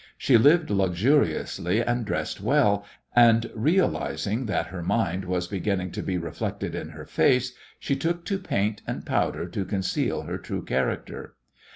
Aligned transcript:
She 0.17 0.35
lived 0.35 0.71
luxuriously 0.71 1.79
and 1.79 2.05
dressed 2.07 2.41
well, 2.41 2.83
and, 3.15 3.51
realizing 3.53 4.47
that 4.47 4.65
her 4.69 4.81
mind 4.81 5.25
was 5.25 5.45
beginning 5.45 5.91
to 5.91 6.01
be 6.01 6.17
reflected 6.17 6.73
in 6.73 6.89
her 6.89 7.05
face, 7.05 7.53
she 7.77 7.95
took 7.95 8.25
to 8.25 8.39
paint 8.39 8.81
and 8.87 9.05
powder 9.05 9.45
to 9.49 9.63
conceal 9.63 10.23
her 10.23 10.39
true 10.39 10.63
character. 10.65 11.35